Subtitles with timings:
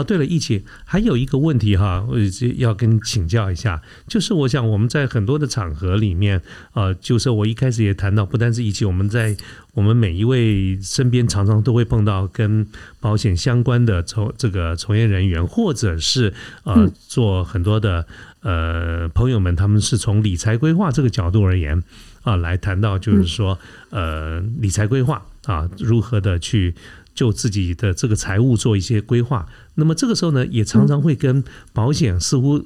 [0.00, 2.16] 哦，对了，一起还有一个问题哈，我
[2.56, 6.40] 要跟请教一下，就是我想我们在很多的场合里面，
[6.72, 9.36] 呃，就是我一开始也谈到，不单是一起，我们在
[9.74, 12.66] 我们每一位身边常常都会碰到跟
[12.98, 16.32] 保险相关的从这个从业人员，或者是
[16.64, 18.06] 呃做很多的
[18.40, 21.82] 呃朋友们，他们是从理财规划这个角度而言
[22.22, 23.58] 啊，来谈到就是说
[23.90, 26.74] 呃理财规划啊，如何的去。
[27.12, 31.44] 就自己的这个财务做一些规划，那么这个时候呢，也常常会跟
[31.74, 32.64] 保险似乎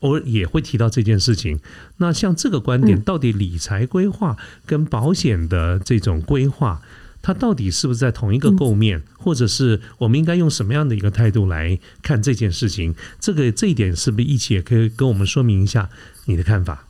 [0.00, 1.60] 偶尔也会提到这件事情。
[1.96, 6.82] 那像这个观点，到底理财规划跟保险的这种规划，
[7.22, 12.94] 它到底是不是在同一个构面，或者是我们应该用什么样的一个态度来看这件事情？
[13.18, 15.88] 这个这一点是不是一起也可以跟我们说明一下
[16.26, 16.86] 你的看法？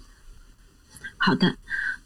[1.19, 1.57] 好的。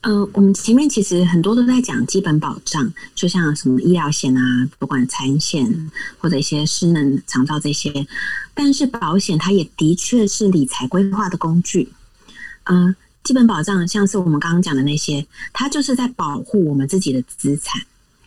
[0.04, 8.06] 呃，我们前面其实很多都在讲基本保障，就像什么医疗险啊，不管财险或者一些失能长照这些。
[8.52, 11.88] 但是保险它也的确是理财规划的工具。
[12.64, 17.80] 嗯，基本保障像是我们刚刚讲的那些，它就是在保护我们自己的资产，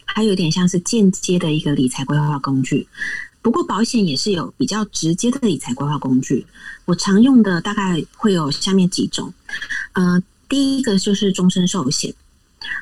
[0.03, 2.87] 还有点像是间接的一个理财规划工具。
[3.43, 6.47] 不过保险也是有比较直接的理财规划工具，
[6.85, 9.31] 我常用的大概会有下面几种，
[9.93, 10.23] 嗯。
[10.49, 12.13] 第一个就是终身寿险，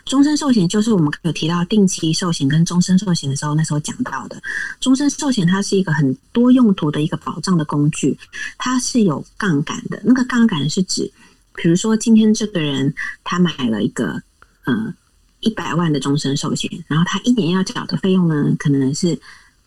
[0.05, 4.41] 终身寿险就是我们有提到定期寿险跟终身寿险的时候，那时候讲到的。
[4.79, 8.17] 终身寿险它是一个很多用途的一个保障的工具，
[8.57, 10.01] 它是有杠杆的。
[10.03, 11.11] 那个杠杆是指，
[11.55, 12.93] 比如说今天这个人
[13.23, 14.21] 他买了一个
[14.65, 14.93] 呃
[15.39, 19.15] 一百万的终身寿险，然后他一年要缴的费用呢，可能是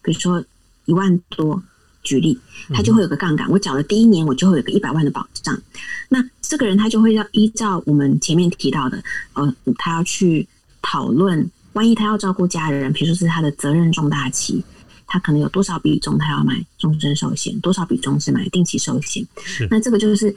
[0.03, 0.44] 比如说
[0.84, 1.62] 一万多。
[2.03, 2.38] 举例，
[2.72, 3.48] 他就会有个杠杆。
[3.50, 5.60] 我缴了第一年，我就会有个一百万的保障。
[6.09, 9.03] 那这个人他就会要依照我们前面提到的，
[9.34, 10.47] 呃，他要去
[10.81, 14.62] 讨论，万一他要照顾家人，比如说是他的责任重大期，
[15.06, 19.26] 他可能有多少比重他要买终身寿险，多少比重是买定期寿险。
[19.70, 20.34] 那这个就是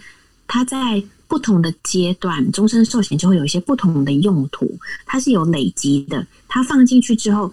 [0.48, 6.28] 他在不同的阶段，终身寿险就会有一些不同的用途，它是有累积的。
[6.48, 7.52] 他放进去之后。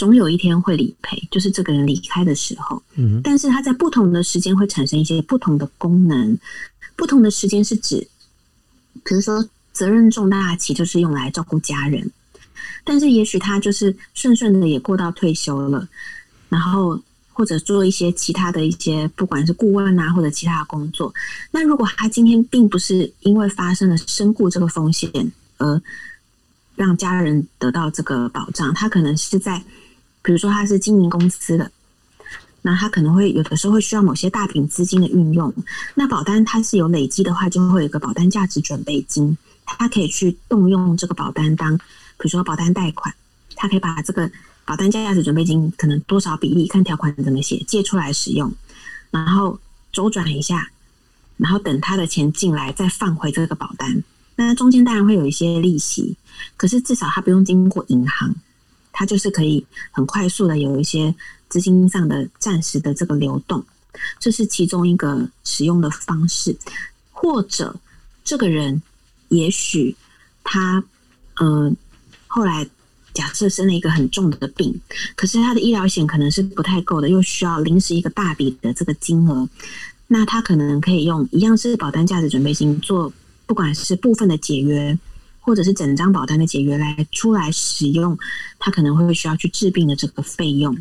[0.00, 2.82] 总有一天会理赔，就是这个人离开的时候。
[2.94, 6.38] 嗯，但是他在不同的时间会产生一些不同的功能。
[6.96, 8.08] 不同的时间是指，
[9.04, 12.10] 比如说责任重大期就是用来照顾家人，
[12.82, 15.86] 但是也许他就是顺顺的也过到退休了，
[16.48, 16.98] 然后
[17.34, 21.12] 或者做一些其他的一些，不管是顾问啊或者其他的工作。
[21.50, 25.10] 那如果他今天并不是因为发生了身故这个风险
[25.58, 25.82] 而
[26.74, 29.62] 让家人得到这个保障，他可能是在。
[30.22, 31.70] 比如说他是经营公司的，
[32.62, 35.52] 那他可能会有的时候会需要某些大笔资金的运用。
[35.94, 43.14] 那保单它是有累积的话，就会有一个保单价值准备金，他可以去动用这个保单当，比如说保单贷款，
[43.56, 44.30] 他可以把这个
[44.66, 48.52] 保单价值准备金可能多少比例，看条款怎么写，借出来使用，
[49.10, 49.58] 然后
[49.90, 50.70] 周转一下，
[51.38, 54.04] 然后等他的钱进来再放回这个保单。
[54.36, 56.16] 那中间当然会有一些利息，
[56.56, 58.34] 可是至少他不用经过银行。
[59.00, 61.14] 它就是可以很快速的有一些
[61.48, 63.64] 资金上的暂时的这个流动，
[64.18, 66.54] 这是其中一个使用的方式。
[67.10, 67.74] 或者
[68.22, 68.82] 这个人
[69.30, 69.96] 也许
[70.44, 70.84] 他
[71.40, 71.74] 嗯
[72.26, 72.68] 后来
[73.14, 74.78] 假设生了一个很重的病，
[75.16, 79.48] 可是他的医疗险可能是不太够的，又需要临时一个大笔的这个金额，
[80.08, 83.10] 那他可能可以用一样是保单价值准备金做，
[83.46, 84.98] 不管是部分的解约。
[85.40, 88.16] 或者是整张保单的解约来出来使用，
[88.58, 90.76] 他可能会需要去治病的这个费用，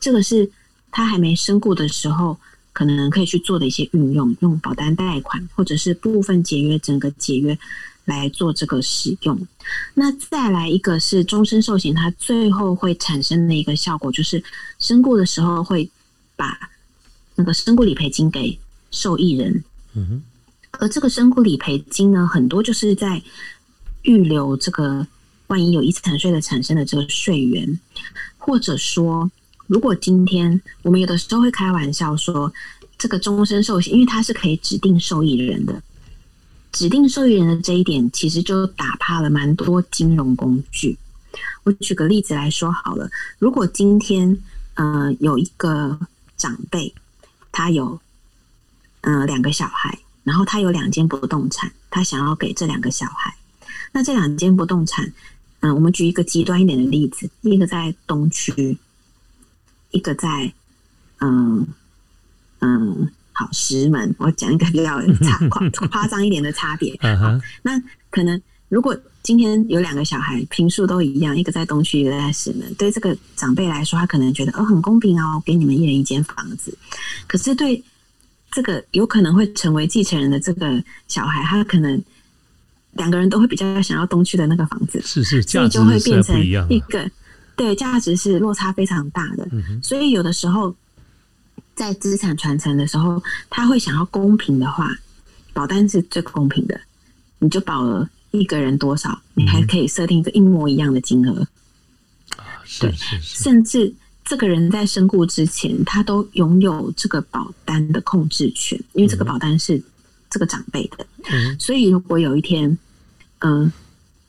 [0.00, 0.50] 这个是
[0.90, 2.38] 他还没身故的时候
[2.72, 7.58] 可能可以去做的一些运用，用保单贷款或者是部分解约、整个解约
[8.04, 9.46] 来做这个使用。
[9.94, 14.42] 那再来一个是终身寿险，它最后会产生的一个效果就是
[14.78, 15.90] 身故的时候会
[16.36, 16.58] 把
[17.34, 18.58] 那个身故理赔金给
[18.90, 19.64] 受益人。
[19.94, 20.22] 嗯哼，
[20.78, 23.20] 而这个身故理赔金呢，很多就是在
[24.06, 25.06] 预留这个
[25.48, 27.78] 万一有遗产税的产生的这个税源，
[28.38, 29.30] 或者说，
[29.66, 32.52] 如果今天我们有的时候会开玩笑说，
[32.96, 35.82] 这个终身寿险，因为它是可以指定受益人的，
[36.72, 40.96] 指定受益人的这一点，其实就打趴了蛮多金融工具。
[41.64, 44.38] 我举个例子来说好了，如果今天
[44.74, 45.98] 呃有一个
[46.36, 46.94] 长辈，
[47.52, 48.00] 他有
[49.02, 53.34] 呃两个小孩，然后他有两间不动产，他想要给这两个小孩。
[53.96, 55.10] 那这两间不动产，
[55.60, 58.76] 嗯，我们举一个极端一点的例子，一个在东区，
[59.90, 60.52] 一个在
[61.20, 61.66] 嗯
[62.58, 64.14] 嗯，好石门。
[64.18, 66.94] 我讲一个比较差夸夸张一点的差别。
[67.16, 68.38] 好，那可能
[68.68, 76.76] 如果今天有两个小孩，平数都一样，一个在东区，一个在石门，对这个长辈来说，他可能觉得哦很公平哦，给你们一人一间房子。
[77.26, 77.82] 可是对
[78.52, 81.98] 这个有可能会成为继承人的这个小孩，他可能
[82.96, 87.10] 两个人都会比较想要东区的那个房子，是是，所以就会变成一个
[87.54, 89.48] 对价值是落差非常大的。
[89.82, 90.74] 所以有的时候
[91.74, 94.96] 在资产传承的时候，他会想要公平的话，
[95.52, 96.80] 保单是最公平的，
[97.38, 101.46] 你就保了一个人多少，你还可以设定一个一模一样的金额。
[102.36, 103.94] 啊，对，甚至。
[104.28, 109.80] 这个人在身故之前，他都拥有这个保单的控制权，因为这个保单是
[110.28, 111.06] 这个长辈的。
[111.30, 112.76] 嗯，所以如果有一天，
[113.40, 113.70] 嗯，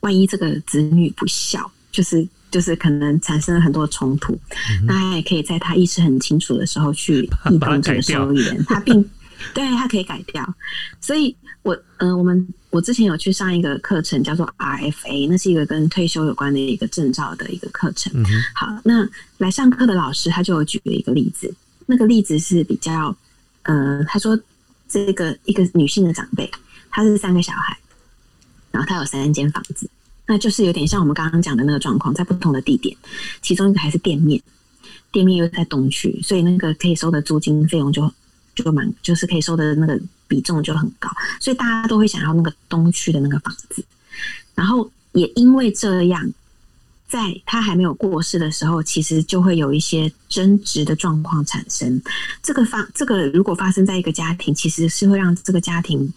[0.00, 4.38] 万一这个子女不孝，就是就是可能产生了很多冲突，
[4.86, 9.02] 那他也可以在他意识很清楚的时候去 移动这个收益人， 他并
[9.54, 10.54] 对他可以改掉。
[11.00, 12.46] 所以我嗯，我们。
[12.70, 18.12] 我之前有去上一个课程，叫做 RFA，那是一个跟退休有关的一个证照的一个课程。
[18.54, 19.08] 好，那
[19.38, 21.50] 来上课的老师他就有举了一个例子，
[21.86, 23.16] 那个例子是比较，
[23.62, 24.38] 呃，他说
[24.86, 26.50] 这个一个女性的长辈，
[26.90, 27.74] 她是三个小孩，
[28.78, 29.90] 然后他有三间房子，
[30.26, 32.96] 那就是有点像我们刚刚讲的那个状况，在不同的地点，
[33.42, 34.40] 其中一个还是店面，
[35.10, 38.08] 店面又在东区，所以那个可以收的租金费用就
[38.54, 40.00] 就蛮，就是可以收的那个。
[40.30, 41.08] 比重就很高，
[41.40, 43.82] 所以大家都会想要那个东区的那个房子。
[44.54, 46.30] 然后也因为这样，
[47.08, 51.98] 在他还没有过世的时候，其实就会有一些争执的状况产生。
[52.42, 56.12] 这个发这个如果发生在一个家庭，其实是会让这个家庭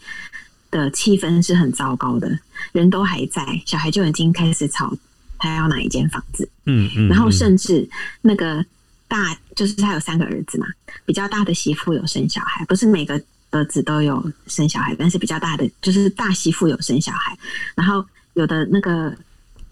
[0.71, 2.39] 的气氛是很糟糕的。
[2.71, 4.91] 人都还在，小孩就已经开始吵
[5.38, 6.50] 他要哪一间房子。
[6.65, 7.88] 嗯嗯，然后甚至
[8.21, 8.65] 那个
[9.07, 10.65] 大就是他有三个儿子嘛，
[11.06, 13.21] 比较大的媳妇有生小孩，不是每个。
[13.53, 17.38] 儿子都有生小孩，但是比较大的就是大媳妇有生小孩，
[17.75, 19.13] 然后有的那个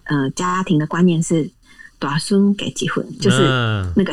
[0.03, 1.49] 呃家庭的观念是
[1.97, 3.37] 短孙给结婚，就是
[3.95, 4.11] 那个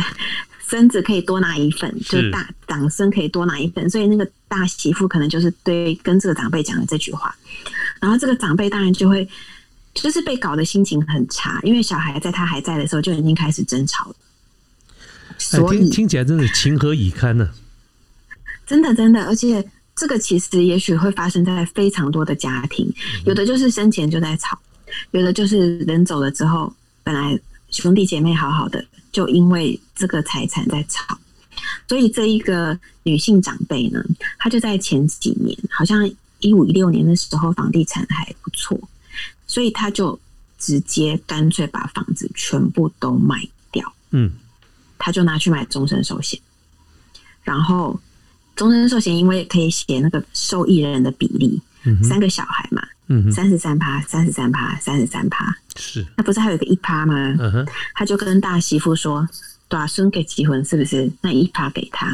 [0.69, 7.35] 孙子可以多拿一份，就大长孙可以多拿一份，所以那个大媳妇可能就是对跟这个长辈讲的这句话，
[8.01, 9.29] 然后这个长辈当然就会
[9.95, 14.17] 就是被搞得心情很差，因为小孩在他还在的时候就已经开始争吵了，
[15.39, 17.51] 所以听起来真的情何以堪呢。
[18.67, 19.65] 真的，真的，而且
[19.95, 22.93] 这个其实也许会发生在非常多的家庭，
[23.25, 24.59] 有的就是生前就在吵，
[25.13, 26.75] 有的就是人走了之后，
[27.05, 27.39] 本来
[27.83, 31.19] 兄弟姐妹好好的，就因为这个财产在吵。
[31.89, 34.03] 所以这一个女性长辈呢，
[34.39, 36.09] 她就在前几年，好像
[36.41, 38.79] 一五一六年的时候，房地产还不错，
[39.47, 40.19] 所以她就
[40.59, 44.33] 直接干脆把房子全部都卖掉，嗯，
[44.99, 46.41] 她就拿去买终身寿险，
[47.43, 48.01] 然后。
[48.57, 51.61] 终身寿险因为可以写那个受益人的比例，
[52.03, 52.83] 三个小孩嘛，
[53.31, 57.15] 三十三趴，三十三趴，三十三趴，是那不是还有一个一趴吗？
[57.95, 59.27] 他就跟大媳妇说，
[59.69, 61.11] 大孙给结婚是不是？
[61.23, 62.13] 那一趴给他。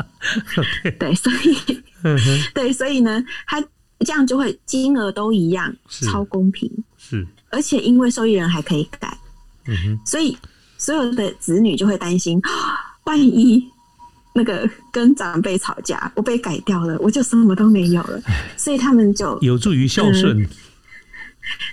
[0.98, 1.82] 对，所以，
[2.54, 3.60] 对，所以呢，他
[4.00, 6.70] 这样就会金额都一样，超公平。
[6.98, 9.16] 是，而且因为受益人还可以改，
[9.66, 10.36] 嗯所以
[10.78, 12.40] 所有的子女就会担心，
[13.04, 13.70] 万一。
[14.36, 18.20] 那个跟长辈吵架，我被改掉了，我就什么都没有了，
[18.54, 20.46] 所以他们就有助于孝顺。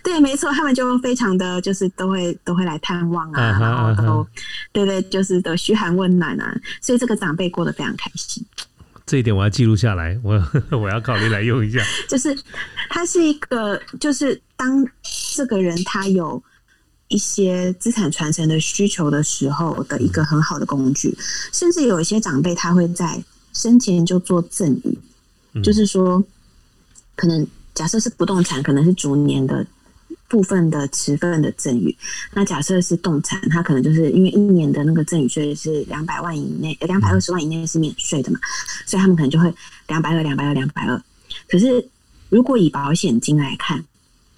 [0.02, 4.28] 对，没错，他们就非常的就是都会都会来探望啊，然后都
[4.72, 8.46] 对对，就是的嘘寒问暖啊，所以这个长辈过得非常开心。
[9.06, 10.42] 这一点我要记录下来，我
[10.72, 11.84] 我要考虑来用一下。
[12.08, 12.34] 就是
[12.90, 14.88] 他是一个，就是当
[15.36, 16.42] 这个人他有。
[17.14, 21.16] 一些资产传承的需求的时候的一个很好的工具，
[21.52, 26.24] 甚至有一些长辈他会在生前就做赠与，就是说，
[27.16, 29.64] 可能假设是不动产，可能是逐年的
[30.28, 31.96] 部分的持份的赠与。
[32.34, 38.40] 那假设是动产，他可能就是因为一年的那个赠与税是两百万以内，两百二十万以内是免税的嘛，
[38.88, 39.54] 所以他们可能就会
[39.88, 41.00] 两百二、两百二、两百二。
[41.48, 41.88] 可是
[42.30, 43.86] 如果以保险金来看，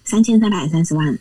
[0.03, 1.17] 三千三百三十万，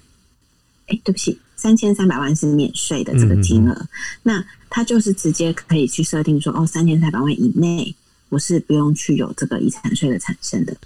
[0.86, 1.38] 哎，对不起。
[1.56, 3.86] 三千三百万是免税的这个金额，
[4.24, 7.94] 那他就是直接可以去设定说，哦，三千三百万以内，
[8.28, 10.76] 我是不用去有这个遗产税的产生的。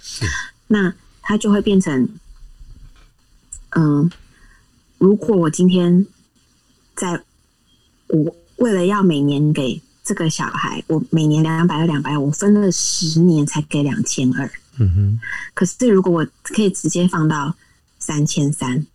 [0.67, 2.07] 那他就会变成，
[3.71, 4.09] 嗯，
[4.99, 6.05] 如果我今天
[6.95, 7.21] 在
[8.07, 14.49] 我为了要每年给这个小孩，我每年两百二两百，我分了十年才给两千二。
[14.77, 15.19] 嗯哼。
[15.53, 17.53] 可是如果我可以直接放到
[17.97, 18.85] 三千三。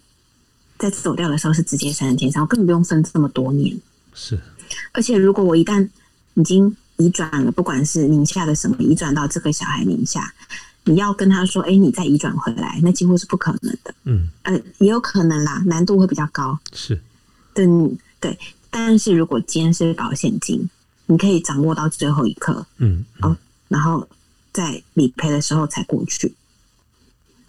[0.78, 3.76] 在走掉的时候是直接三千三，我根本不用分这么多年。
[4.12, 4.38] 是，
[4.92, 5.88] 而且如果我一旦
[6.34, 10.32] 已经移转了，不管是名下的什么移转到这个小孩名下，
[10.84, 13.94] 你要跟他说，哎，你再移转回来，那几乎是不可能的。
[14.04, 16.58] 嗯，呃，也有可能啦，难度会比较高。
[16.72, 17.00] 是，
[17.54, 17.66] 对
[18.20, 18.38] 对。
[18.70, 20.68] 但是如果今天是保险金，
[21.06, 23.36] 你可以掌握到最后一刻，嗯，哦，
[23.68, 24.08] 然后
[24.52, 26.34] 在理赔的时候才过去。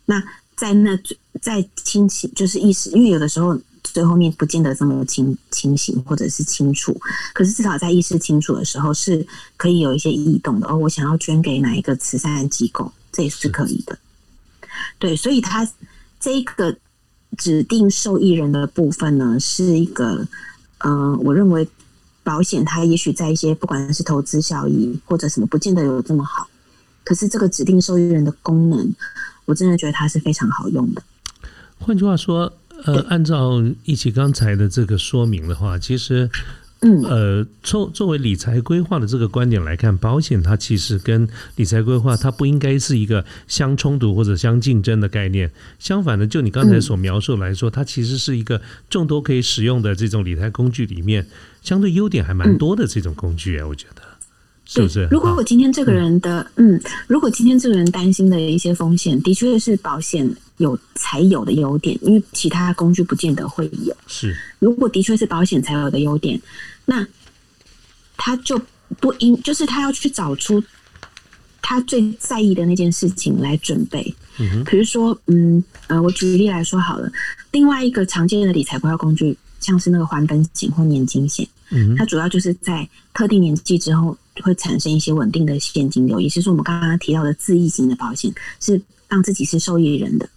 [0.05, 0.23] 那
[0.55, 0.97] 在那
[1.41, 6.97] 在清醒，就是意识，因为有的时候最后面不见得这么清清醒或者是清楚，
[7.33, 9.25] 可是至少在意识清楚的时候，是
[9.57, 10.67] 可以有一些异动的。
[10.67, 13.97] 哦，我想要捐给哪一个慈善机构，这也是可以的。
[14.97, 15.69] 对，所以他
[16.19, 16.75] 这个
[17.37, 20.25] 指定受益人的部分呢，是一个，
[20.79, 21.67] 嗯，我认为
[22.23, 26.47] 保险它也许在一些不管是投资效益或者什么，不见得有这么好。
[27.03, 28.93] 可是这个指定受益人的功能。
[29.45, 31.01] 我真的觉得它是非常好用的。
[31.77, 32.51] 换句话说，
[32.85, 36.29] 呃，按照一起刚才的这个说明的话，其实，
[36.81, 45.51] 嗯，呃，作作为理财规划的这个观点来看，保险它其实跟理财规划它不应该是一个相冲突或者相竞争的概念。
[45.79, 51.27] 相反的，就你刚才所描述来说，它其实是一个众多可以使用的这种理财工具里面，
[51.61, 54.01] 相对优点还蛮多的这种工具啊，我觉得。
[54.65, 55.07] 是不是？
[55.11, 63.95] 如果我今天这个人的，嗯，如果今天这个人担心的一些风险，的确是保险有才有的优点，因为其他工具不见得会有。
[64.07, 66.41] 是，如果的确是保险才有的优点，
[66.85, 67.05] 那
[68.17, 68.59] 他就
[68.99, 70.63] 不应，就是他要去找出
[71.61, 74.15] 他最在意的那件事情来准备。
[74.39, 77.09] 嗯哼，比如说，嗯呃，我举例来说好了，
[77.51, 84.17] 另外一个常见的理财规划工具，像是那个还本险或年金险，嗯，它主要就是在特定年纪之后。
[84.43, 90.27] 会产生一些稳定的现金流，也就是我们刚刚提到的自益型的保险，是让自己是受益人的。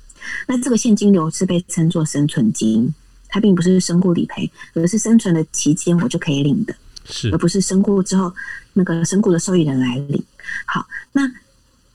[0.46, 2.92] 那这个现金流是被称作生存金，
[3.28, 6.74] 它并不是身故理赔，而是生存的期间我就可以领的，
[7.06, 8.34] 是而不是身故之后
[8.72, 10.22] 那个身故的受益人来领。
[10.66, 11.30] 好，那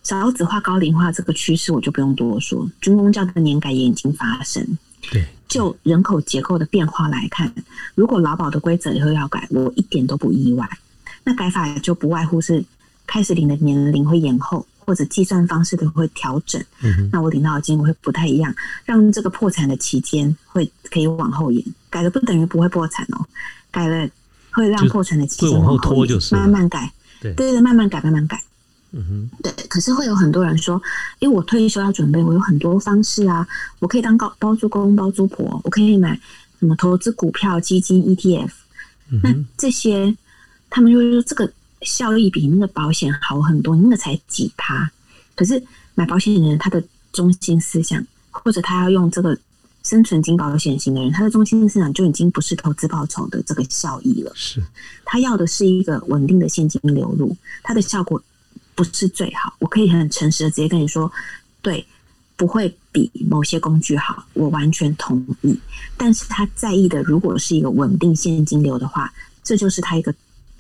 [0.04, 4.78] 少子化、高龄化这个趋势我就不用多说，军工教的年改也已经发生。
[5.12, 7.54] 对，就人口结构的变化来看，
[7.94, 10.70] 如果劳保的规则以后要改，我一点都不意外。
[11.24, 12.64] 那改法就不外乎是
[13.08, 16.62] 开始领的年龄会延后，或者计算方式都会调整。
[16.82, 18.54] 嗯那我领到的金额会不太一样，
[18.84, 21.64] 让这个破产的期间会可以往后延。
[21.90, 23.26] 改了不等于不会破产哦，
[23.72, 24.10] 改了
[24.52, 26.92] 会让破产的期间往后拖，就是慢慢改。
[27.22, 28.44] 对对对，慢慢改，慢慢改。
[28.92, 29.52] 嗯哼，对。
[29.70, 30.82] 可是会有很多人说，
[31.20, 33.48] 因为我退休要准备，我有很多方式啊，
[33.80, 36.20] 我可以当高包租公、包租婆，我可以买
[36.60, 38.50] 什么投资股票、基金、ETF。
[39.22, 40.14] 那这些。
[40.76, 41.54] 他们就说这个
[41.84, 44.92] 效益比那个保险好很多，那个才几趴。
[45.36, 45.62] 可是
[45.94, 49.38] 买保险的人，他的中心思想，或者他要用这个
[49.84, 54.32] 生存金保险型的人，他的中心思想就已经不是投资报酬的这个效益了。
[54.34, 54.64] 是，
[55.06, 58.20] 他要的是一个稳定的现金流入，它的效果
[58.74, 59.54] 不是最好。
[59.60, 61.12] 我可以很诚实的直接跟你说，
[61.62, 61.86] 对，
[62.36, 65.56] 不会比某些工具好，我完全同意。
[65.96, 69.14] 但是他在意的，如果是一个稳定现金流的话，
[69.44, 70.12] 这就是他一个。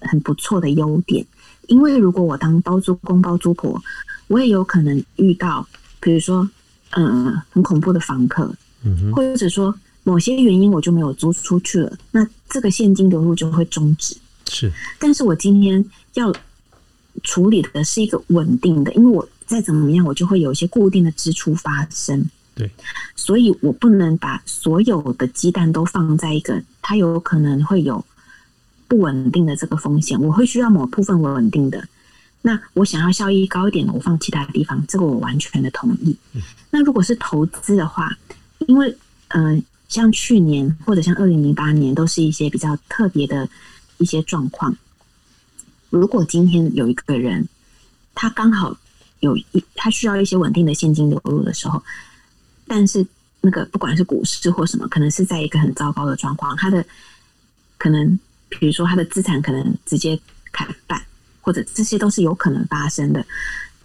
[0.03, 1.25] 很不错的优点，
[1.67, 3.81] 因为如果我当包租公包租婆，
[4.27, 5.67] 我也有可能遇到，
[5.99, 6.49] 比如说，
[6.91, 14.15] 呃，很恐怖的房客，嗯或者说某些原因我就没有租出去了，那这个现金流入就会终止。
[14.49, 15.83] 是，但是我今天
[16.13, 16.33] 要
[17.23, 22.29] 处理的是一个稳定的，因为我再怎么样，我就会有一些固定的支出发生。
[22.55, 22.69] 对，
[23.15, 28.03] 所以我不能把所有的鸡蛋都放在一个，它有可能会有。
[28.93, 31.83] 不稳定的这个风险，我会需要某部分稳定的。
[32.43, 36.15] 那我想要效益高一点的，我放其他地方，这个我完全的同意。
[36.69, 38.15] 那如果是投资的话，
[38.67, 38.95] 因为
[39.29, 43.49] 嗯，像去年或者像二零零八年，都是一些比较特别的
[43.97, 44.77] 一些状况。
[45.89, 47.49] 如果今天有一个人，
[48.13, 48.77] 他刚好
[49.21, 51.81] 有一他需要一些稳定的现金流入的时候，
[52.67, 53.03] 但是
[53.41, 56.85] 那个不管是股市或什么，可能是在一个很糟糕的状况，他的
[57.79, 58.19] 可能。
[58.59, 60.19] 比如说，他的资产可能直接
[60.51, 61.01] 砍半，
[61.41, 63.25] 或者这些都是有可能发生的。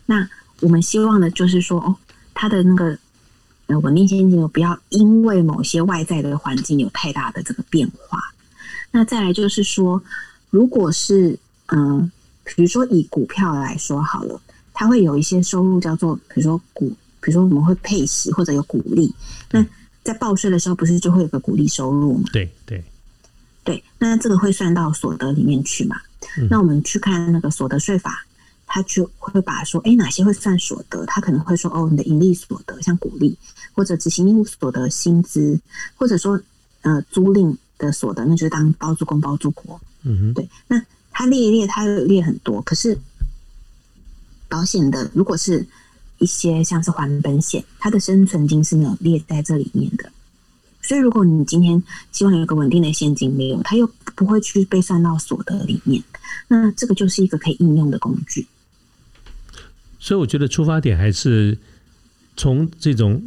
[0.06, 0.28] 那
[0.60, 1.96] 我们希望的就是说，哦，
[2.34, 2.98] 他的那个
[3.66, 8.20] 呃稳定现金流不要因为某些外在的环境有太大的这个变化。
[8.90, 10.02] 那再来就是说，
[10.50, 12.10] 如果是嗯，
[12.44, 14.40] 比如说以股票来说好了，
[14.72, 16.88] 它会有一些收入叫做，比如说股，
[17.20, 19.14] 比如说我们会配息或者有股利。
[19.50, 19.64] 那
[20.02, 22.24] 在报税的时候，不是就会有个股利收入吗？
[22.32, 22.82] 对对。
[23.68, 26.00] 对，那这个会算到所得里面去嘛？
[26.48, 28.24] 那我们去看那个所得税法，
[28.66, 31.04] 它就会把说，哎，哪些会算所得？
[31.04, 33.36] 它可能会说，哦，你的盈利所得，像股利
[33.74, 35.60] 或者执行业务所得、薪资，
[35.96, 36.40] 或者说
[36.80, 39.78] 呃租赁的所得，那就是当包租公包租婆。
[40.04, 42.98] 嗯哼，对，那它列一列，他列很多，可是
[44.48, 45.66] 保险的如果是
[46.16, 50.10] 一些像是还本险，它的生存金是没有列在这里面的。
[50.88, 56.02] 所以，如果你今天希望有一个稳定的现金流，它又不会去被算到所得里面，
[56.48, 58.46] 那这个就是一个可以应用的工具。
[59.98, 61.58] 所以我觉得出发点还是
[62.38, 63.22] 从这种，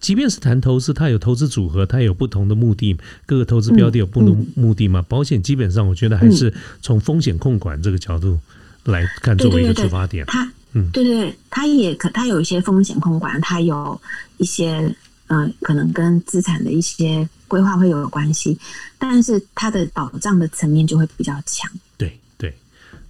[0.00, 5.02] 即便是谈投资，它有投资组合，它有不同的目的，各个投资标的有不同目的嘛。
[5.02, 8.38] 保险基本上，我觉得还是从风险控管这个角度
[8.84, 10.24] 来看作为一个出发点。
[10.26, 14.00] 它，嗯，对对对，它也可，它有一些风险控管，它有
[14.38, 14.96] 一些，
[15.32, 18.58] 嗯，可能跟资产的一些规划会有关系，
[18.98, 21.70] 但是它的保障的层面就会比较强。
[21.96, 22.54] 对对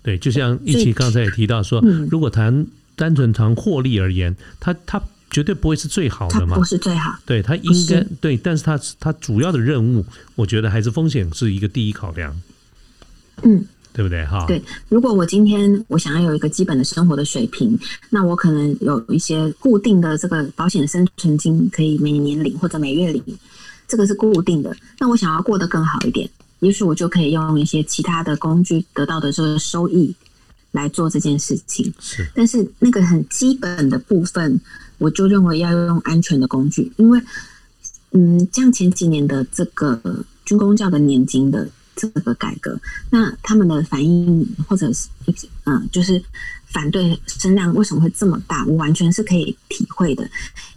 [0.02, 2.66] 对，就像一起刚才也提到说，如果谈。
[2.94, 6.56] 单纯谈获利而言，它它绝对不会是最好的嘛？
[6.56, 7.18] 不是最好。
[7.24, 12.38] 对，它应该对，但是它它主要的任务，我觉得还是风险是一个第一考量。
[13.42, 14.24] 嗯，对不对？
[14.24, 14.44] 哈。
[14.46, 17.78] 对，如果我今天我想要有一个基本的生活的水平，
[18.10, 23.22] 那我可能有一些固定的这个保险生存金，可以每年领或者每月领，
[23.86, 24.74] 这个是固定的。
[24.98, 26.28] 那我想要过得更好一点，
[26.60, 30.14] 也许我就可以用一些其他的工具得到的这个收益。
[30.72, 34.58] 来做这件事情，是，但是那个很基本的部分，
[34.96, 37.20] 我就认为要用安全的工具，因为，
[38.12, 40.00] 嗯，像前几年的这个
[40.46, 42.78] 军工教的年金的这个改革，
[43.10, 45.08] 那他们的反应或者是
[45.64, 46.22] 嗯，就是
[46.66, 50.28] 反对声量为什么会这么大，我完全是可以体会的，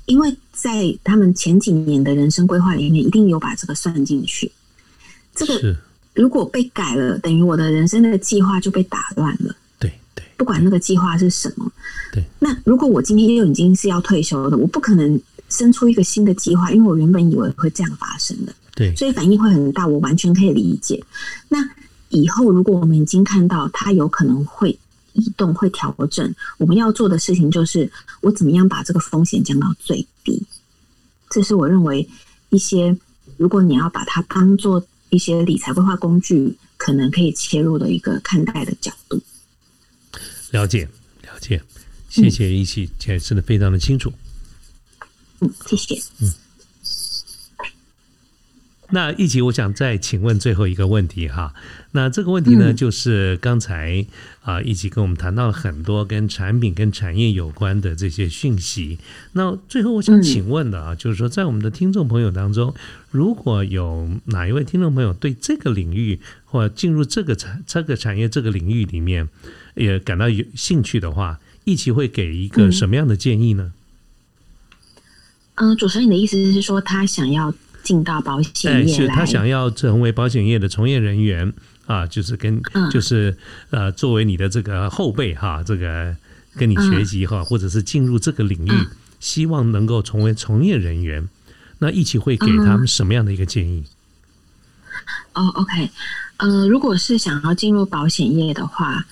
[0.05, 4.51] 因为在他们前几年的人生规划里面，一定有把这个算进去，
[5.33, 5.77] 这个
[6.13, 9.55] 如果被改了，等于我的人生的计划就被打乱了。
[9.79, 11.71] 对对不管那个计划是什么，
[12.11, 12.23] 对。
[12.39, 18.95] 那如果我今天又已经是要退休的，我不可能生出一个新的计划，因为我原本以为会这样发生的，对。
[18.95, 21.03] 所以反应会很大，我完全可以理解。
[21.49, 21.57] 那
[22.09, 24.77] 以后如果我们已经看到它有可能会
[25.13, 30.45] 移动、会调整，我们要做的事情就是，我怎么样把这个风险降到最低？
[31.29, 32.07] 这是我认为
[32.49, 32.95] 一些，
[33.37, 39.21] 如果你要把它当做一些理财规划工具，可能可以切入的一个看待的角度。
[40.51, 40.87] 了解，
[41.23, 41.61] 了解，
[42.09, 44.13] 谢谢一起解释的非常的清楚。
[45.39, 46.01] 嗯，谢谢。
[46.19, 46.31] 嗯，
[48.91, 51.53] 那一集，我想再请问最后一个问题哈。
[51.91, 54.05] 那这个问题呢，就是刚才
[54.43, 58.99] 啊，一起跟我们谈到了很多跟产品、跟产业有关的这些讯息。
[59.33, 62.75] 那最后我想请问的啊，就是说，在我们的听众朋友当中，
[63.09, 69.27] 如果有哪一位听众朋友对这个领域或进入这个产这个产业这个领域里面，
[69.73, 73.73] 也感到有兴趣的话，一起会给一个什么样的建议呢？
[75.55, 77.53] 嗯，主持人，你的意思是说，他想要
[77.85, 81.53] 进到保险业，他想要成为保险业的从业人员
[81.85, 83.37] 啊，就是跟就是
[83.69, 86.13] 呃，作为你的这个后辈哈，这个
[86.57, 88.71] 跟你学习哈，或者是进入这个领域，
[89.21, 91.25] 希望能够成为从业人员，
[91.79, 93.85] 那一起会给他们什么样的一个建议？
[95.31, 95.89] 哦，OK，
[96.37, 99.05] 呃，如果是想要进入保险业的话。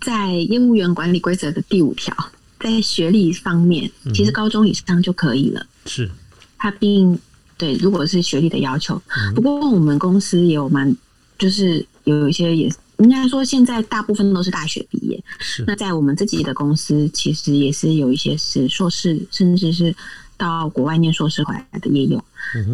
[0.00, 2.14] 在业务员管理规则的第五条，
[2.60, 5.66] 在学历方面，其实高中以上就可以了。
[5.86, 6.10] 是，
[6.58, 7.18] 他并
[7.56, 9.00] 对，如果是学历的要求。
[9.34, 10.94] 不过我们公司也有蛮，
[11.38, 15.22] 就是有一些也应该说，现在大部分都是大学毕业。
[15.38, 15.64] 是。
[15.66, 19.94] 那在我们自己的公司，其实也是有一些是硕士，甚至是
[20.36, 22.24] 到国外念硕士回来的也有。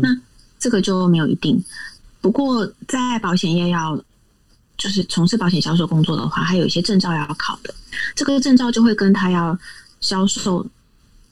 [0.02, 0.08] 那
[0.58, 1.62] 这个就没有一定。
[2.20, 4.02] 不过在保险业要。
[4.82, 7.74] 就是从事保险销售工作的话，还有一些证照要考的，
[8.14, 9.54] 这个证照就会跟他要
[10.00, 10.66] 销售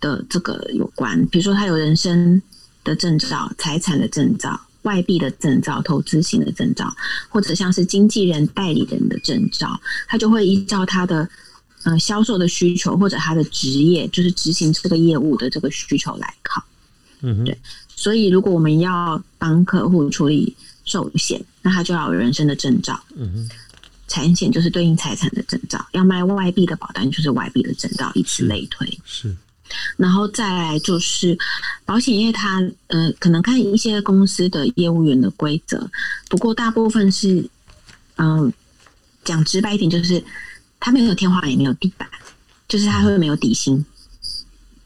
[0.00, 1.26] 的这个有关。
[1.28, 2.42] 比如说，他有人身
[2.88, 6.96] 的证照、财产的证照、外币的证照、投资型的证照，
[7.28, 11.28] 或者像是经纪人、代理人的证照，他就会依照他的
[11.84, 16.64] 呃销售的需求或者他的职业，就是执行这个业务的这个需求来考。
[17.20, 17.56] 嗯，对。
[17.94, 20.56] 所以，如果我们要帮客户处理。
[20.88, 22.98] 寿险，那他就要有人身的证照。
[23.14, 23.50] 嗯哼，
[24.06, 28.98] 产险就是对应财产的证照，要卖外币的保单就是外币的证照，以此类推。
[29.04, 29.36] 是，
[29.98, 31.36] 然后再来就是
[31.84, 35.90] 保险业，它呃，可能看一些公司的业务员的规则，
[36.30, 37.50] 不过大部分是，
[38.16, 38.50] 嗯，
[39.24, 40.24] 讲直白一点，就是
[40.80, 42.08] 他没有天花板，也没有地板，
[42.66, 43.84] 就是他会没有底薪。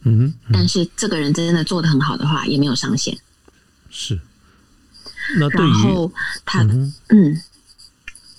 [0.04, 3.16] 嗯哼，但是这个人真的做的很好的话，也没有上限。
[3.90, 4.18] 是。
[5.36, 5.48] 然
[5.82, 6.10] 后
[6.44, 6.62] 他
[7.08, 7.40] 嗯，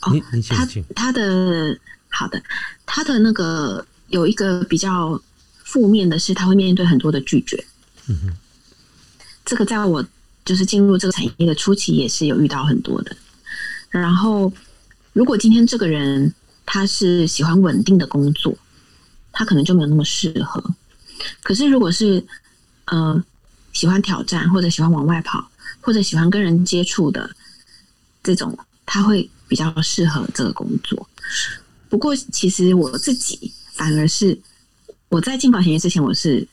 [0.02, 0.12] 哦，
[0.50, 2.44] 他他的好的，
[2.86, 5.22] 他的那个有一个比较
[5.74, 7.66] 负面的是，他会面对很多的拒绝。
[8.06, 8.38] 嗯哼，
[9.44, 10.06] 这个在我
[10.46, 13.18] 就是进入这个产业的初期也是有遇到很多的。
[13.90, 14.54] 然后，
[15.14, 16.32] 如果今天这个人
[16.64, 18.56] 他是喜欢稳定的工作，
[19.32, 20.64] 他可能就没有那么适合。
[21.42, 22.24] 可是，如果是
[22.86, 23.24] 呃
[23.72, 25.50] 喜欢挑战或者喜欢往外跑
[25.82, 27.36] 或者喜欢跟人接触的
[28.22, 28.56] 这种，
[28.86, 31.10] 他会比较适合这个工作。
[31.90, 34.38] 不过，其实我自己反而是
[35.14, 36.48] 我在进保险业之前，我是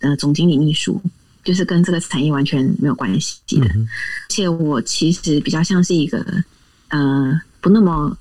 [0.00, 1.00] 呃总经理秘书，
[1.44, 3.66] 就是跟这个产业完全没有关系的。
[3.68, 3.86] 而
[4.28, 6.26] 且，我其实比较像是一个
[6.88, 8.18] 呃不那么。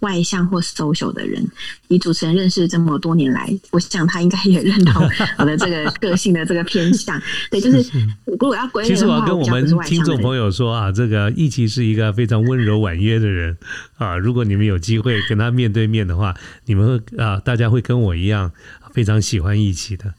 [0.00, 1.42] 外向或 social 的人，
[1.88, 5.02] 以主持人认识这么多年来，我想他应该也认同
[5.38, 7.18] 我的这个 个性的这个偏向。
[7.50, 7.82] 对，就是
[8.26, 13.56] 如果要归类的话，其实我跟我们听众朋友说啊，这个易奇是一个非常温柔婉约的人
[13.96, 14.14] 啊。
[14.18, 16.34] 如果你们有机会跟他面对面的话，
[16.66, 18.52] 你们会啊，大家会跟我一样
[18.94, 20.14] 非常喜欢一起的。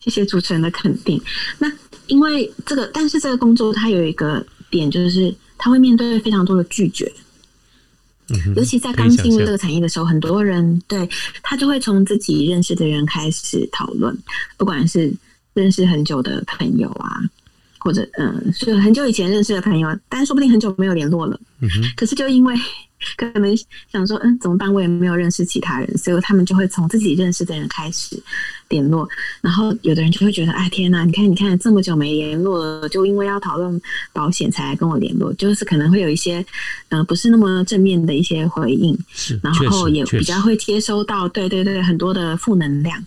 [0.00, 1.20] 谢谢主持人的肯定。
[1.58, 1.70] 那
[2.06, 7.12] 因为这个，但是这个工作它有一个点，就是他会面对非常多的拒绝。
[8.56, 11.06] 尤其在刚进入这个产业的时候，很多人对
[11.42, 14.16] 他就会从自己认识的人开始讨论，
[14.56, 15.12] 不管是
[15.52, 17.20] 认识很久的朋友啊，
[17.78, 21.38] 或者嗯，是很久以前认识的朋友，但说不定很久没有联络了。
[21.60, 22.54] 嗯可是就因为。
[23.16, 23.56] 可能
[23.90, 24.72] 想说，嗯，怎么办？
[24.72, 28.20] 我也没有认识其他人，所以他们就会从自己认识的人开始
[28.68, 29.08] 联络。
[29.40, 31.04] 然后有的人就会觉得，哎，天呐！
[31.04, 33.80] 你看，你看，这么久没联络了，就因为要讨论
[34.12, 36.44] 保险才来跟我联络，就是可能会有一些，
[36.88, 38.98] 呃，不是那么正面的一些回应。
[39.12, 43.02] 是，然后也比较会接收到，对对对，很多的负能量。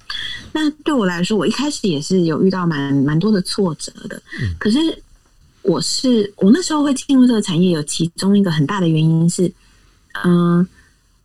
[0.51, 4.21] 那对我来说，我一开始也是有遇到蛮蛮多的挫折的。
[4.41, 4.77] 嗯，可是
[5.62, 9.51] 我是我那时候会进入这个产业，有其中一个很大的原因是。
[10.23, 10.67] 嗯，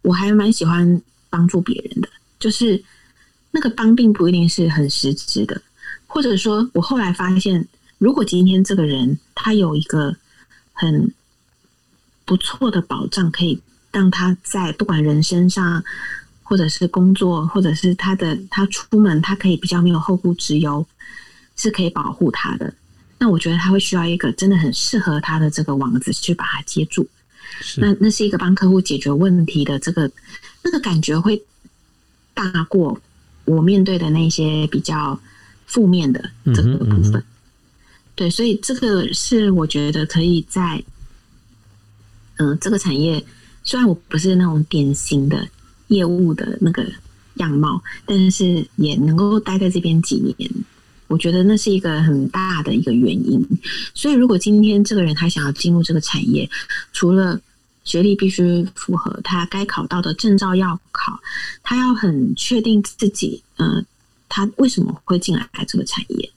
[0.02, 2.82] 我还蛮喜欢帮助别人的，就是
[3.52, 5.62] 那个帮并不一定是很实质的，
[6.06, 10.16] 或者说，我后来发现，如果今天这个人他有一个
[10.72, 11.12] 很
[12.24, 13.60] 不错的保障，可以
[13.92, 15.82] 让他在不管人身上，
[16.42, 20.84] 或者是工作，或者是他的他出门，他可以比较没有后顾之忧，
[21.56, 22.74] 是可以保护他的。
[23.18, 27.06] 那我觉得他会需要一个真的很适合他的这个网子去把他接住。
[27.76, 30.10] 那那是一个帮客户解决问题的这个
[30.62, 31.42] 那个感觉会
[32.34, 33.00] 大过
[33.44, 35.20] 我面对的那些比较
[35.66, 37.22] 负面的这个部分。
[38.14, 40.82] 对，所以这个是我觉得可以在
[42.36, 43.24] 嗯这个产业，
[43.62, 45.48] 虽然我不是那种典型的
[45.88, 46.84] 业务的那个
[47.34, 50.50] 样貌，但是也能够待在这边几年，
[51.10, 53.44] 我觉得那是一个很大的一个原因。
[53.92, 56.48] 所以如果今天这个人他想要进入这个产业，
[56.92, 57.38] 除了
[57.82, 61.18] 学历必须符合他该考到的证照要考，
[61.64, 63.84] 他要很确定自己，嗯，
[64.28, 66.30] 他为什么会进来这个产业？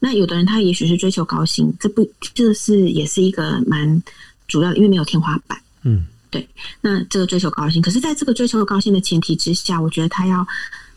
[0.00, 4.02] 那有的人他也许是追求高薪，这不这是也是一个蛮
[4.48, 5.60] 主要，因为没有天花板。
[5.82, 6.48] 嗯，对。
[6.80, 10.46] 那这个追求高薪，可是在这个追求高薪的前提之下，我觉得他要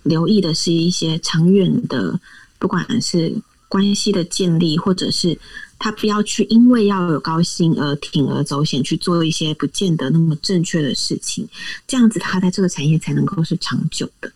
[0.04, 2.20] 留意的是一些长远的，
[2.62, 3.34] 不管是
[3.68, 5.38] 关系的建立，或者是。
[5.84, 11.48] 他不要去，因为要有高薪而铤而走险去做一些不见得那么正确的事情，
[11.88, 14.32] 这样子他在这个产业才能够是长久的。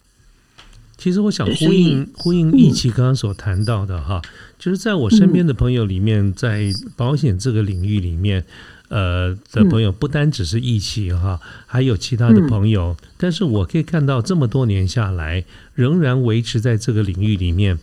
[0.98, 4.24] 其实我想呼应呼应易奇刚刚所谈到的哈，
[4.58, 8.44] 就是在我身边的朋友里面，在保险这个领域里面，
[8.88, 17.78] 呃的朋友不单只是义气哈，还有其他的朋友，但是我可以看到这么多年下来，仍然维持在这个领域里面，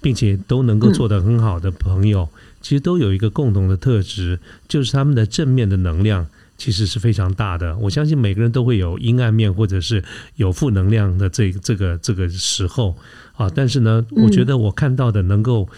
[0.00, 2.28] 并且都能够做得很好的朋友。
[2.62, 6.26] 其实都有一个共同的特质，就是他们的正面的能量
[6.58, 7.76] 其实是非常大的。
[7.76, 10.02] 我相信每个人都会有阴暗面，或者是
[10.34, 12.96] 有负能量的这这个这个时候
[13.36, 13.48] 啊。
[13.54, 15.68] 但是呢，我觉得我看到的能够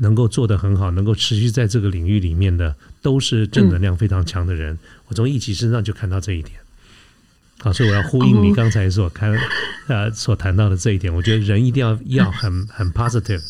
[0.00, 4.78] 能够做得很好，能够持续在这个领域里面的，都是正能量非常强的人。
[5.08, 6.65] 我从一起身上就看到这一点。
[7.58, 9.32] 好，所以我要呼应你刚才所看
[9.88, 11.12] 呃所谈到的这一点。
[11.14, 13.42] 我觉得人一定要要很很 positive。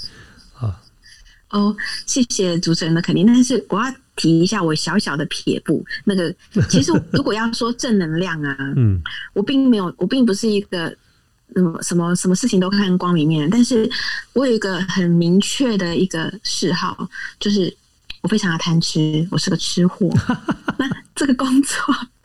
[1.51, 1.75] 哦，
[2.07, 3.85] 谢谢主持人的肯定，但是我要
[4.17, 5.83] 提一下我小小的撇步。
[6.05, 6.35] 那个，
[6.69, 9.01] 其实 如果要说正能量啊，嗯，
[9.33, 10.89] 我并没有，我并不是一个
[11.55, 13.89] 什么什么什么事情都看光明面，但是
[14.33, 17.75] 我有一个很明确的一个嗜好，就是
[18.23, 20.11] 我非常的贪吃，我是个吃货。
[20.77, 21.79] 那这个工作，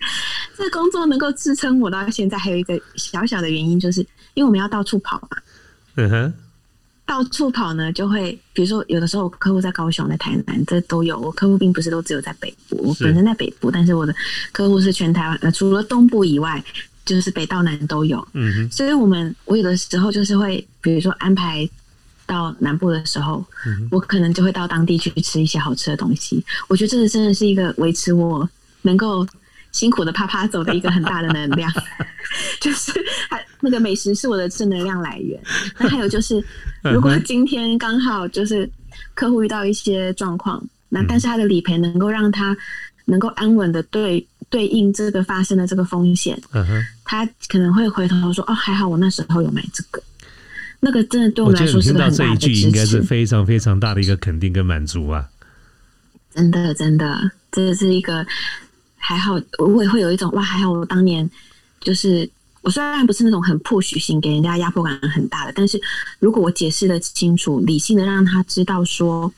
[0.57, 4.01] 这工作能够支撑我到现在，还有一个小小的原因，就是
[4.33, 5.37] 因为我们要到处跑嘛。
[5.95, 6.33] 嗯哼。
[7.03, 11.19] 到处跑呢，就会比如说有的时候，客户在高雄、在台南，这都有。
[11.19, 14.15] 我客户并不是都只有在北部，我本身在北部，但是我的
[14.53, 16.63] 客户是全台湾，呃，除了东部以外，
[17.03, 18.25] 就是北到南都有。
[18.31, 21.69] 嗯哼，所以我们我有的时候就是会，比如说安排
[22.25, 26.41] 到南部的时候，嗯我可能就会到当地去吃一些好吃的东西。
[26.69, 28.49] 我觉得这真的是一个维持我
[28.83, 29.27] 能够
[29.71, 31.71] 辛苦的啪啪走的一个很大的能量，
[32.59, 32.91] 就是
[33.29, 35.39] 还那个美食是我的正能量来源。
[35.77, 36.43] 那还有就是，
[36.83, 38.69] 如果今天刚好就是
[39.13, 42.55] 客户遇到一些状况，那但是他的理赔能够让他
[43.05, 46.39] 能够安稳的对对应这个发生的这个风险，
[47.05, 50.01] 他可能会回头说：“哦，还好我那时候有买这个。”
[50.83, 53.01] 那个真的对我们来说是个到这一句，很大的支应该是持。
[53.03, 55.29] 非常非常大的一个肯定跟满足啊。
[56.33, 58.25] 真的，真的，这是一个
[59.01, 61.29] 还好，我也会有一种哇，还好我当年
[61.81, 62.29] 就是
[62.61, 65.81] 我虽然不是那种很 push 型给人家压迫感很大的，但是
[66.19, 69.33] 如果我解释的清楚，理性的让他知道说，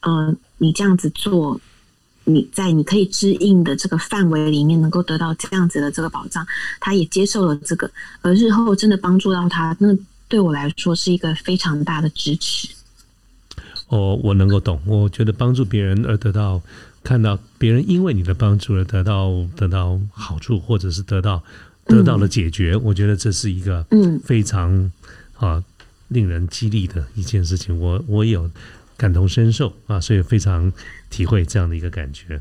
[0.00, 1.60] 嗯、你这样子做。
[2.26, 6.46] 你在你可以支应的这个范围里面，能够得到这样子的这个保障，
[6.80, 7.90] 他也接受了这个，
[8.22, 9.94] 而日后真的帮助到他，那
[10.26, 12.66] 对我来说是一个非常大的支持。
[13.88, 14.80] 哦，我能够懂。
[14.86, 16.62] 我觉得帮助别人而得到
[17.04, 21.44] 看到别人因为你的帮助而得到得到好处，或者是得到
[21.84, 24.90] 得到了解决，我觉得这是一个嗯非常
[25.36, 25.62] 啊
[26.08, 27.78] 令人激励的一件事情。
[27.78, 28.50] 我我有
[28.96, 30.72] 感同身受啊，所以非常
[31.10, 32.40] 体会这样的一个感觉。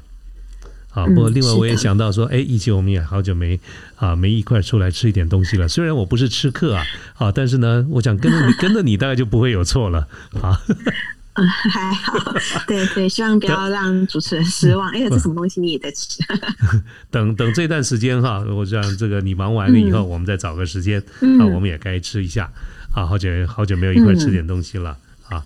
[0.92, 3.60] 啊，嗯不过另外我也想到说，哎，一起我们也好久没
[3.96, 5.68] 啊没一块出来吃一点东西了。
[5.68, 6.84] 虽然我不是吃客啊，
[7.18, 10.08] 啊，但是呢，我想跟着你 跟着你大概就不会有错了
[10.42, 10.62] 啊。
[11.34, 12.34] 嗯， 还好，
[12.68, 14.90] 对对，希望不要让主持人失望。
[14.92, 16.20] 哎呀、这什么东西你也在吃？
[17.10, 22.52] 等等这段时间哈，我想这个你忙完了以后，我们再找个时间嗯啊，我们也该吃一下
[22.94, 23.06] 啊。
[23.06, 24.98] 好久好久没有一块吃点东西了
[25.30, 25.44] 啊。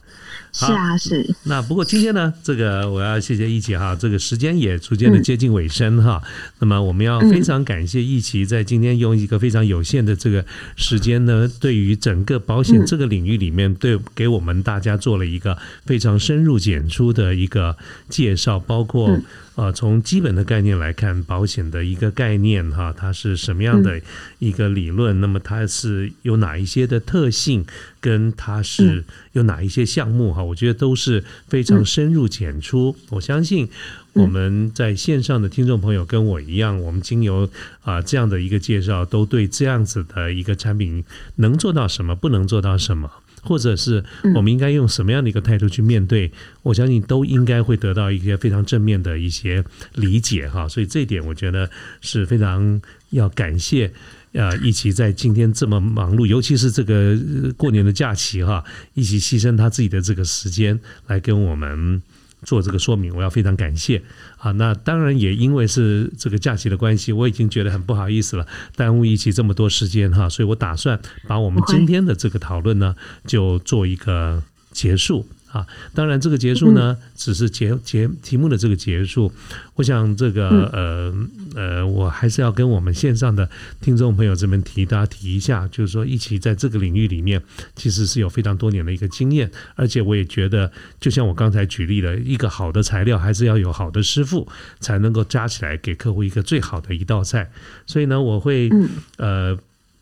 [0.57, 6.19] 是啊，是，那不过今天呢，这个我要谢谢一奇哈，这个时间也逐渐的接近尾声哈。
[6.57, 10.43] 那么我们要非常感谢一奇在今天用一个非常有限的这个
[10.75, 17.77] 时间呢，对于整个保险这个领域里面，对给我们大家做了一个非常深入简出的一个
[18.09, 19.15] 介绍，包括
[19.57, 23.99] 呃从基本的概念来看，保险的一个概念哈，它是什么样的
[24.37, 27.65] 一个理论，那么它是有哪一些的特性，
[27.99, 32.95] 跟它是有哪一些项目哈，我觉得都是非常深入浅出。
[33.09, 33.67] 我相信
[34.13, 37.49] 我们在线上的听众朋友跟我一样，我们经由
[37.81, 41.03] 啊、这样的一个介绍，都对这样子的一个产品
[41.37, 43.11] 能做到什么，不能做到什么。
[43.47, 44.03] 或者是
[44.35, 46.31] 我们应该用什么样的一个态度去面对？
[46.63, 49.63] 我相信都应该会得到一些非常正面的一些
[49.95, 50.67] 理解哈。
[50.67, 51.69] 所以这一点我觉得
[52.01, 52.81] 是非常
[53.11, 53.91] 要感谢。
[54.33, 62.03] 啊，一起在今天这么忙碌，尤其是这个呃过年的假期哈，一起牺牲他自己的这个时间来跟我们
[62.43, 64.01] 做这个说明，我要非常感谢
[64.37, 64.51] 啊。
[64.51, 72.95] 那当然也因为是这个假期的关系，我已经觉得很不好意思了，耽误一起这么多时间哈，所以我打算把我们今天的这个讨论呢，
[73.25, 75.27] 就做一个结束。
[75.57, 75.65] 啊，
[75.95, 79.31] 当然，这个结束呢，只是节节题目的这个结束。
[79.73, 81.13] 我想，这个呃
[81.55, 83.49] 呃，我还是要跟我们线上的
[83.81, 87.41] 听众朋友这边提，大家提一下，就是说，一起在这个领域里面，
[87.75, 94.47] 其实是有非常多年的一个经验，而且我也觉得，就像我刚才举例的，一个好的材料还是要有好的师傅，
[94.79, 97.49] 才能够加起来给客户一个最好的一道菜。
[97.87, 98.69] 所以呢，我会
[99.17, 99.57] 呃。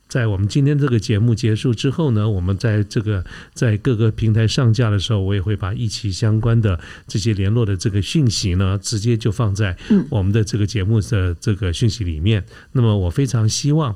[0.07, 9.75] 在我们今天这个节目结束之后呢，我们在这个在各个平台上架的时候，我也会把一起相关的这些联络的这个讯息呢，直接就放在
[10.09, 12.45] 我们的这个节目的这个讯息里面。
[12.71, 13.95] 那么我非常希望。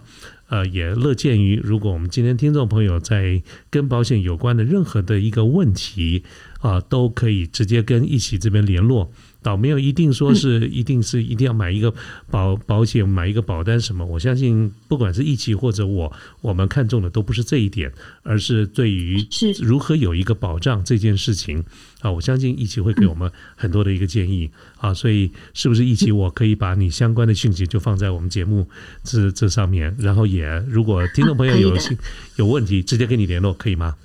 [0.50, 6.24] 呃，也乐见于，如果我们今天听众朋友在跟保险有关的任何的一个问题
[6.60, 9.12] 啊、都可以直接跟一起这边联络。
[9.42, 11.94] 倒没有一定说是一定是一定要买一个
[12.30, 17.90] 保保险买一个保单什么，我相信不管是一起或者我，我们看重的都不是这一点，
[18.22, 21.64] 而是对于是如何有一个保障这件事情
[22.02, 28.68] 啊，我相信一起会给我们很多的一个建议啊，所以是不是一起我可以把你相关的讯息就放在我们节目
[29.06, 31.98] 这这上面，然后也如果听众朋友有兴
[32.36, 33.96] 有问题，直接跟你联络可以吗？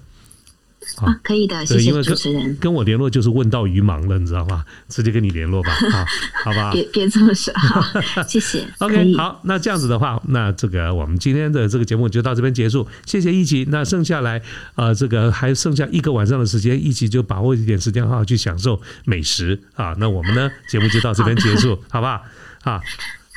[0.96, 2.56] 好啊，可以的，谢谢为跟主持人。
[2.60, 4.64] 跟我联络就是问到鱼忙了，你知道吗？
[4.88, 6.04] 直接跟你联络吧，好，
[6.44, 6.70] 好吧。
[6.72, 7.82] 别别这么说，好，
[8.28, 8.64] 谢谢。
[8.78, 13.66] OK，好，那这样子的话，那这个我们今天的这个节目就到这边结束，谢谢一起。
[13.70, 14.40] 那剩下来，
[14.76, 19.94] 呃，这个还剩下一个晚上的时间，一起就把握一点时间，好好去享受美食啊。
[19.98, 22.22] 那我们呢，节目就到这边结束，好不好？
[22.62, 22.80] 好，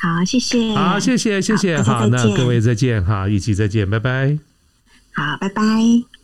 [0.00, 0.74] 好，谢谢。
[0.74, 4.38] 好，谢谢，谢谢，好，那各位再见，哈，一起再见，拜拜。
[5.12, 6.17] 好，拜拜。